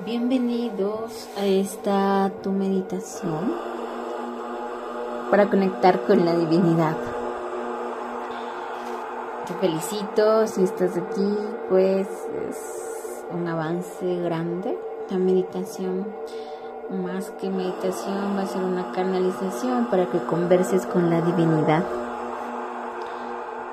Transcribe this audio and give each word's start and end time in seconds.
Bienvenidos 0.00 1.28
a 1.38 1.46
esta 1.46 2.30
tu 2.42 2.50
meditación 2.50 3.54
para 5.30 5.48
conectar 5.48 6.02
con 6.02 6.24
la 6.24 6.36
divinidad. 6.36 6.96
Te 9.46 9.54
felicito 9.54 10.48
si 10.48 10.64
estás 10.64 10.96
aquí, 10.96 11.38
pues 11.68 12.08
es 12.50 13.24
un 13.32 13.46
avance 13.46 14.16
grande. 14.16 14.76
La 15.10 15.16
meditación, 15.16 16.04
más 16.90 17.30
que 17.40 17.48
meditación, 17.48 18.36
va 18.36 18.42
a 18.42 18.46
ser 18.46 18.64
una 18.64 18.90
canalización 18.90 19.86
para 19.86 20.10
que 20.10 20.18
converses 20.24 20.86
con 20.86 21.08
la 21.08 21.20
divinidad. 21.20 21.84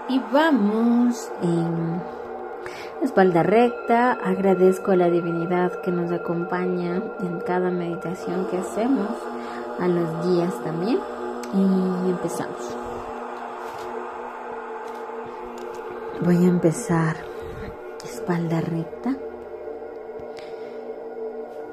Y 0.08 0.20
vamos 0.32 1.32
en 1.42 2.21
espalda 3.04 3.44
recta. 3.44 4.14
Agradezco 4.14 4.92
a 4.92 4.96
la 4.96 5.10
divinidad 5.10 5.82
que 5.82 5.92
nos 5.92 6.12
acompaña 6.12 7.02
en 7.20 7.40
cada 7.46 7.72
meditación 7.72 8.48
que 8.48 8.58
hacemos, 8.58 9.09
a 9.80 9.88
los 9.88 10.26
guías 10.26 10.54
también. 10.64 11.00
Y 11.54 12.09
empezamos. 12.09 12.78
Voy 16.23 16.38
a 16.38 16.48
empezar 16.48 17.16
espalda 18.04 18.62
recta. 18.62 19.16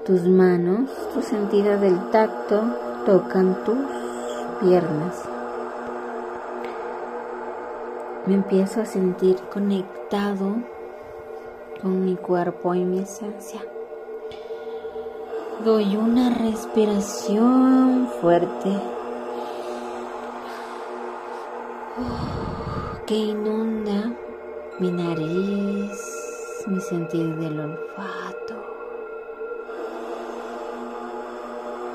Tus 0.04 0.22
manos, 0.22 0.90
tu 1.14 1.22
sentido 1.22 1.78
del 1.78 2.10
tacto 2.10 2.62
tocan 3.04 3.62
tus 3.64 3.78
piernas 4.60 5.28
me 8.28 8.34
empiezo 8.34 8.82
a 8.82 8.84
sentir 8.84 9.36
conectado 9.50 10.56
con 11.80 12.04
mi 12.04 12.16
cuerpo 12.16 12.74
y 12.74 12.84
mi 12.84 13.00
esencia. 13.00 13.60
Doy 15.64 15.96
una 15.96 16.30
respiración 16.30 18.08
fuerte 18.20 18.70
que 23.06 23.14
inunda 23.14 24.12
mi 24.78 24.92
nariz, 24.92 26.64
mi 26.68 26.80
sentido 26.80 27.36
del 27.36 27.58
olfato. 27.58 28.54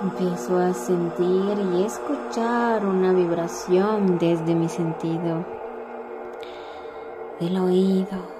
Empiezo 0.01 0.57
a 0.57 0.73
sentir 0.73 1.57
y 1.73 1.83
escuchar 1.83 2.85
una 2.85 3.13
vibración 3.13 4.17
desde 4.17 4.53
mi 4.53 4.67
sentido 4.67 5.45
del 7.39 7.57
oído. 7.57 8.32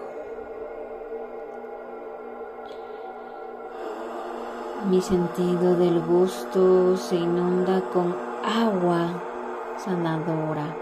Mi 4.89 5.02
sentido 5.02 5.76
del 5.78 6.02
gusto 6.02 6.98
se 6.98 7.16
inunda 7.16 7.81
con 7.94 8.14
agua 8.44 9.22
sanadora. 9.78 10.76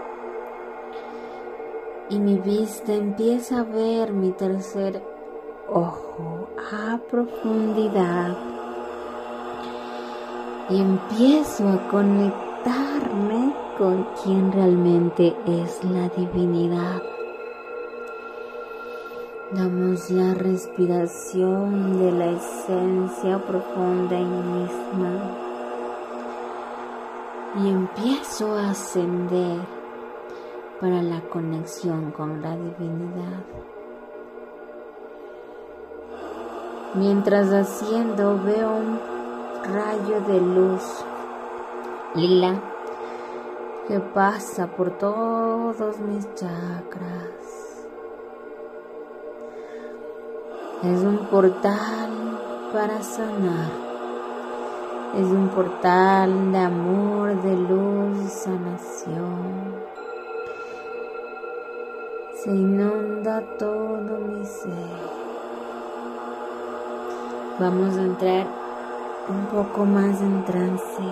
Y 2.10 2.18
mi 2.18 2.36
vista 2.38 2.92
empieza 2.92 3.60
a 3.60 3.62
ver 3.62 4.12
mi 4.12 4.32
tercer 4.32 5.00
ojo 5.68 6.48
a 6.72 6.98
profundidad. 7.08 8.36
Y 10.68 10.80
empiezo 10.80 11.68
a 11.68 11.88
conectarme 11.88 13.54
con 13.78 14.04
quien 14.22 14.50
realmente 14.50 15.36
es 15.46 15.82
la 15.84 16.08
divinidad. 16.08 17.11
Damos 19.54 20.08
la 20.08 20.32
respiración 20.32 21.98
de 21.98 22.10
la 22.10 22.24
esencia 22.24 23.36
profunda 23.36 24.16
en 24.16 24.30
mí 24.30 24.62
misma 24.62 25.20
y 27.60 27.68
empiezo 27.68 28.54
a 28.54 28.70
ascender 28.70 29.60
para 30.80 31.02
la 31.02 31.20
conexión 31.28 32.12
con 32.12 32.40
la 32.40 32.56
divinidad. 32.56 33.44
Mientras 36.94 37.52
haciendo 37.52 38.42
veo 38.42 38.70
un 38.70 38.98
rayo 39.64 40.22
de 40.28 40.40
luz 40.40 41.04
lila 42.14 42.58
que 43.86 44.00
pasa 44.00 44.66
por 44.68 44.96
todos 44.96 45.98
mis 46.00 46.24
chakras 46.36 47.71
Es 50.82 51.00
un 51.00 51.18
portal 51.30 52.10
para 52.72 53.00
sanar. 53.04 53.70
Es 55.14 55.26
un 55.26 55.48
portal 55.54 56.50
de 56.50 56.58
amor, 56.58 57.40
de 57.40 57.56
luz 57.56 58.18
y 58.24 58.28
sanación. 58.28 59.76
Se 62.34 62.50
inunda 62.50 63.42
todo 63.60 64.18
mi 64.26 64.44
ser. 64.44 64.72
Vamos 67.60 67.96
a 67.96 68.02
entrar 68.02 68.46
un 69.28 69.46
poco 69.46 69.84
más 69.84 70.20
en 70.20 70.44
trance. 70.44 71.02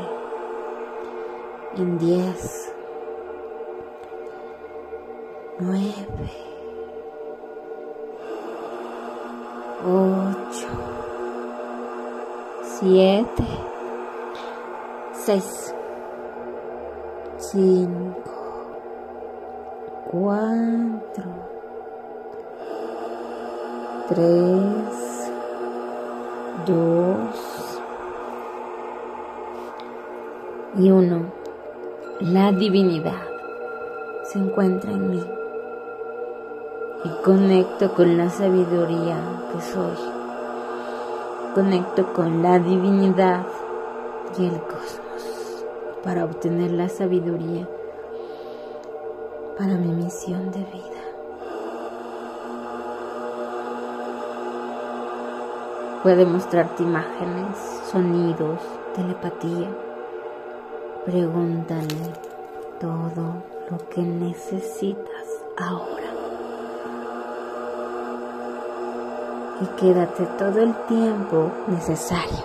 En 1.76 1.96
10, 1.96 2.74
9, 5.60 6.59
ocho, 9.84 10.68
siete, 12.62 13.44
seis, 15.12 15.74
cinco, 17.38 18.30
cuatro, 20.10 21.24
tres, 24.08 25.30
dos 26.66 27.80
y 30.76 30.90
uno. 30.90 31.32
La 32.20 32.52
divinidad 32.52 33.22
se 34.24 34.38
encuentra 34.38 34.90
en 34.90 35.10
mí 35.10 35.39
y 37.04 37.08
conecto 37.22 37.94
con 37.94 38.18
la 38.18 38.28
sabiduría 38.28 39.16
que 39.52 39.60
soy. 39.60 39.96
Conecto 41.54 42.12
con 42.12 42.42
la 42.42 42.58
divinidad 42.58 43.46
y 44.38 44.46
el 44.46 44.60
cosmos 44.60 45.64
para 46.04 46.24
obtener 46.24 46.72
la 46.72 46.88
sabiduría 46.88 47.66
para 49.58 49.74
mi 49.74 49.88
misión 49.88 50.50
de 50.50 50.58
vida. 50.60 51.00
Puede 56.02 56.24
mostrarte 56.24 56.82
imágenes, 56.82 57.56
sonidos, 57.90 58.60
telepatía. 58.94 59.68
Pregúntale 61.04 62.12
todo 62.80 63.42
lo 63.70 63.88
que 63.90 64.00
necesitas 64.00 65.44
ahora. 65.58 66.19
Y 69.60 69.66
quédate 69.80 70.24
todo 70.38 70.60
el 70.60 70.74
tiempo 70.86 71.50
necesario. 71.66 72.44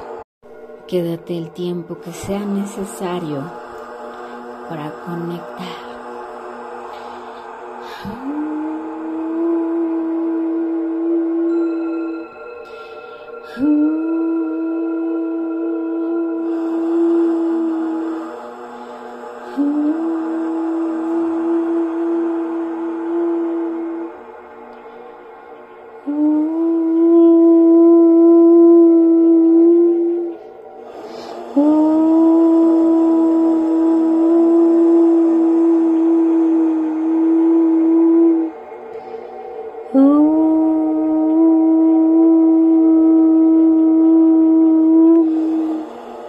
Quédate 0.87 1.37
el 1.37 1.51
tiempo 1.51 1.99
que 1.99 2.11
sea 2.11 2.45
necesario 2.45 3.43
para 4.69 4.91
conectar. 5.05 5.85